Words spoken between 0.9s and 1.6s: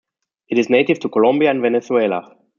to Colombia